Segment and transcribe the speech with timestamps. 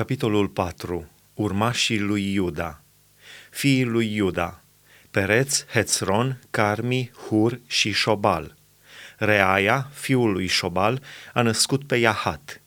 [0.00, 1.10] Capitolul 4.
[1.34, 2.82] Urmașii lui Iuda
[3.50, 4.62] Fiii lui Iuda
[5.10, 8.56] Pereț, Hețron, Carmi, Hur și Șobal.
[9.18, 11.02] Reaia, fiul lui Șobal,
[11.34, 12.62] a născut pe Iahat.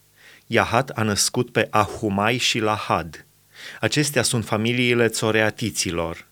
[0.48, 3.26] Iahat a născut pe Ahumai și Lahad.
[3.80, 6.28] Acestea sunt familiile țoreatiților.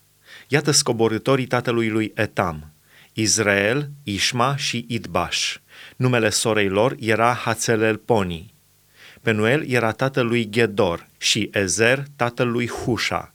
[0.47, 2.73] Iată scoborătorii tatălui lui Etam,
[3.13, 5.57] Israel, Ishma și Idbaș.
[5.95, 8.50] Numele sorei lor era Hațelelponi.
[9.21, 13.33] Penuel era tatăl lui Ghedor și Ezer tatăl lui Husha.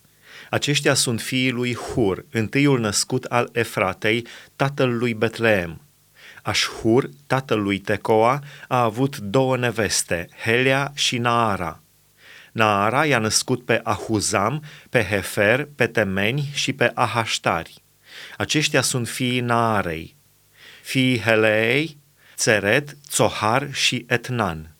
[0.50, 4.26] Aceștia sunt fiii lui Hur, întâiul născut al Efratei,
[4.56, 5.80] tatăl lui Betleem.
[6.42, 11.80] Ashur, tatăl lui Tecoa, a avut două neveste, Helia și Naara.
[12.52, 17.82] Naara i-a născut pe Ahuzam, pe Hefer, pe Temeni și pe Ahaștari.
[18.36, 20.16] Aceștia sunt fiii Naarei.
[20.82, 21.96] Fiii Heleei,
[22.36, 24.75] Țeret, Țohar și Etnan.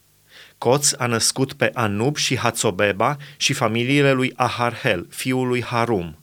[0.67, 6.19] Coț a născut pe Anub și Hatsobeba și familiile lui Aharhel, fiul lui Harum.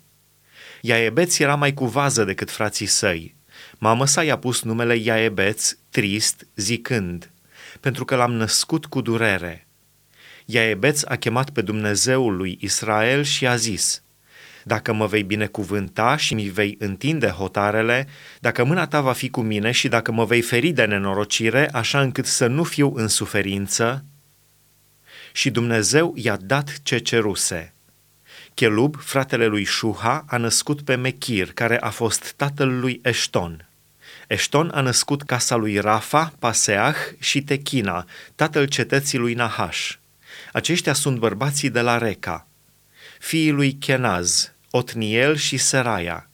[0.81, 3.35] Iaebeț era mai cu vază decât frații săi.
[3.77, 7.31] Mama sa i-a pus numele Iaebeț, trist, zicând,
[7.79, 9.67] pentru că l-am născut cu durere.
[10.45, 14.03] Iaebeț a chemat pe Dumnezeul lui Israel și a zis,
[14.63, 18.07] dacă mă vei binecuvânta și mi vei întinde hotarele,
[18.39, 22.01] dacă mâna ta va fi cu mine și dacă mă vei feri de nenorocire, așa
[22.01, 24.05] încât să nu fiu în suferință,
[25.33, 27.73] și Dumnezeu i-a dat ce ceruse.
[28.53, 33.67] Chelub, fratele lui Shuha, a născut pe Mechir, care a fost tatăl lui Eșton.
[34.27, 39.91] Eșton a născut casa lui Rafa, Paseah și Techina, tatăl cetății lui Nahash.
[40.51, 42.47] Aceștia sunt bărbații de la Reca.
[43.19, 46.29] Fiii lui Kenaz, Otniel și Seraia.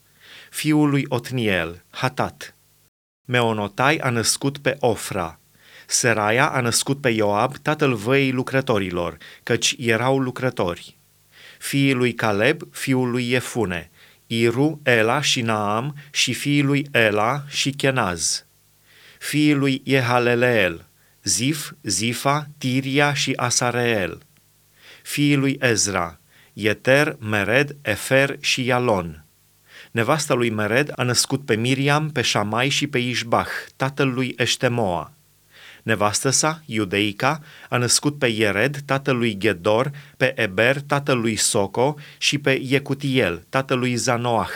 [0.49, 2.55] Fiul lui Otniel, Hatat.
[3.25, 5.39] Meonotai a născut pe Ofra,
[5.91, 10.95] Seraia a născut pe Ioab, tatăl văii lucrătorilor, căci erau lucrători.
[11.59, 13.91] Fiii lui Caleb, fiul lui Iefune,
[14.27, 18.45] Iru, Ela și Naam și fiii lui Ela și Kenaz.
[19.19, 20.85] Fiii lui Jehaleleel,
[21.23, 24.21] Zif, Zifa, Tiria și Asareel.
[25.03, 26.19] Fiii lui Ezra,
[26.53, 29.25] Yeter, Mered, Efer și Ialon.
[29.91, 35.13] Nevasta lui Mered a născut pe Miriam, pe Șamai și pe Ișbach, tatăl lui Eștemoa.
[35.89, 42.59] Nevastă sa, Iudeica, a născut pe Iered, tatălui Ghedor, pe Eber, tatălui Soco și pe
[42.61, 44.49] Iecutiel, tatălui Zanoah.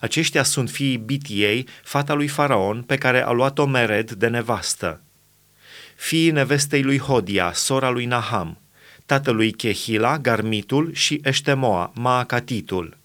[0.00, 5.00] Aceștia sunt fiii Bitiei, fata lui Faraon, pe care a luat-o Mered de nevastă.
[5.96, 8.58] Fiii nevestei lui Hodia, sora lui Naham,
[9.06, 12.96] tatălui Chehila, Garmitul și Eștemoa, Maacatitul.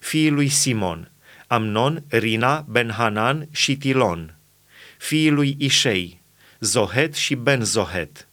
[0.00, 1.10] Fiii lui Simon,
[1.46, 4.34] Amnon, Rina, Benhanan și Tilon.
[4.98, 6.19] Fiii lui Ișei,
[6.62, 8.28] Zohet și Ben Zohet,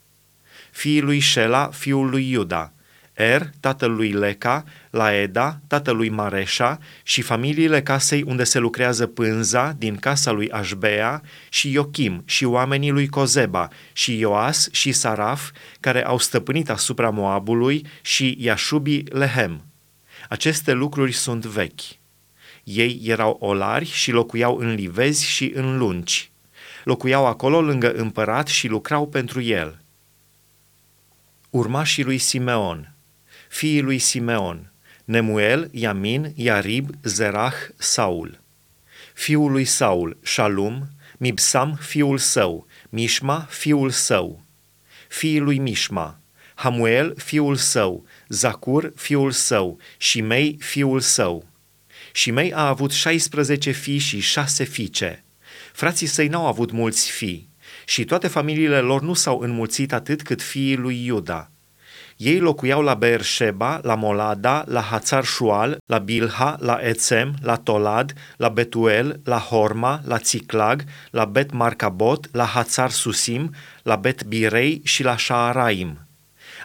[0.72, 2.74] fiii lui Shela, fiul lui Iuda,
[3.14, 10.32] Er, tatălui Leca, Laeda, tatălui Mareșa și familiile casei unde se lucrează pânza din casa
[10.32, 16.70] lui Așbea și Iochim și oamenii lui Cozeba și Ioas și Saraf care au stăpânit
[16.70, 19.66] asupra Moabului și Iașubi Lehem.
[20.30, 21.82] Aceste lucruri sunt vechi.
[22.64, 26.32] Ei erau olari și locuiau în livezi și în lungi
[26.88, 29.82] locuiau acolo lângă împărat și lucrau pentru el.
[31.50, 32.94] Urmașii lui Simeon,
[33.50, 34.72] fiii lui Simeon,
[35.06, 38.40] Nemuel, Iamin, Iarib, Zerah, Saul.
[39.14, 40.88] Fiul lui Saul, Shalum,
[41.18, 44.42] Mibsam, fiul său, Mishma, fiul său.
[45.08, 46.20] Fiii lui Mishma,
[46.56, 51.46] Hamuel, fiul său, Zacur, fiul său, Shimei, fiul său.
[52.14, 55.22] Shimei a avut 16 fii și 6 fiice.
[55.78, 57.50] Frații săi n-au avut mulți fii
[57.86, 61.52] și toate familiile lor nu s-au înmulțit atât cât fiii lui Iuda.
[62.16, 68.14] Ei locuiau la Beersheba, la Molada, la Hațar Shual, la Bilha, la Ețem, la Tolad,
[68.38, 74.82] la Betuel, la Horma, la Țiclag, la Bet Marcabot, la Hațar Susim, la Bet Birei
[74.84, 76.08] și la Shaaraim.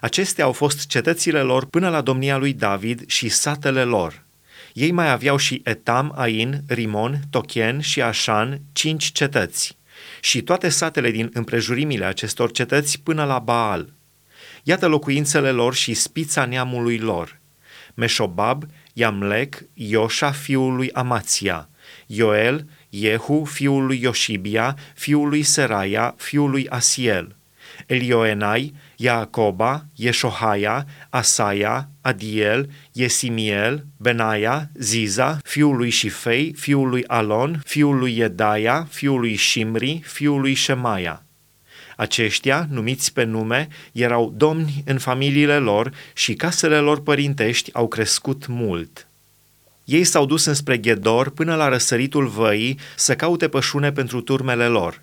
[0.01, 4.23] Acestea au fost cetățile lor până la domnia lui David și satele lor.
[4.73, 9.77] Ei mai aveau și Etam, Ain, Rimon, Tochen și Așan, cinci cetăți,
[10.21, 13.93] și toate satele din împrejurimile acestor cetăți până la Baal.
[14.63, 17.41] Iată locuințele lor și spița neamului lor.
[17.95, 21.69] Meșobab, Iamlec, Ioșa, fiul lui Amația,
[22.07, 27.37] Ioel, Jehu, fiul lui Ioșibia, fiul lui Seraia, fiul lui Asiel,
[27.87, 37.99] Elioenai, Iacoba, Ieșohaia, Asaia, Adiel, Iesimiel, Benaia, Ziza, fiul lui Shifei, fiul lui Alon, fiul
[37.99, 41.23] lui Edaia, fiul lui Shimri, fiul lui Shemaia.
[41.97, 48.47] Aceștia, numiți pe nume, erau domni în familiile lor și casele lor părintești au crescut
[48.47, 49.07] mult.
[49.85, 55.03] Ei s-au dus înspre Ghedor până la răsăritul văii să caute pășune pentru turmele lor.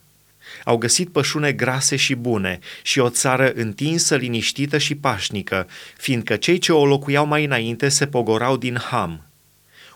[0.63, 5.67] Au găsit pășune grase și bune și o țară întinsă, liniștită și pașnică,
[5.97, 9.23] fiindcă cei ce o locuiau mai înainte se pogorau din Ham.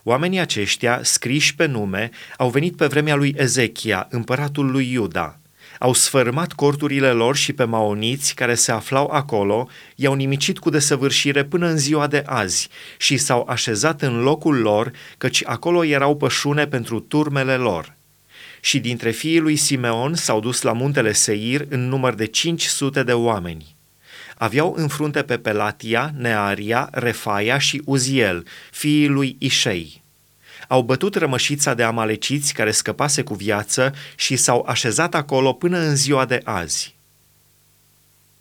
[0.04, 5.38] Oamenii aceștia, scriși pe nume, au venit pe vremea lui Ezechia, împăratul lui Iuda–
[5.84, 11.44] au sfărâmat corturile lor și pe maoniți care se aflau acolo, i-au nimicit cu desăvârșire
[11.44, 16.68] până în ziua de azi și s-au așezat în locul lor, căci acolo erau pășune
[16.68, 17.96] pentru turmele lor.
[18.64, 23.14] Și dintre fiii lui Simeon s-au dus la muntele Seir în număr de 500 de
[23.14, 23.76] oameni.
[24.38, 30.04] Aveau în frunte pe Pelatia, Nearia, Refaia și Uziel, fiii lui Ișei
[30.68, 35.96] au bătut rămășița de amaleciți care scăpase cu viață și s-au așezat acolo până în
[35.96, 36.96] ziua de azi.